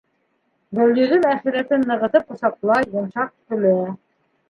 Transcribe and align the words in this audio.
Гөлйөҙөм 0.79 1.27
әхирәтен 1.33 1.87
нығытып 1.93 2.35
ҡосаҡлай, 2.35 2.91
йомшаҡ 2.97 3.33
көлә. 3.33 3.79